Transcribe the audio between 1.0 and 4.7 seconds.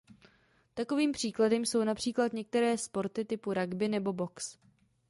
příkladem jsou například některé sporty typu ragby nebo box.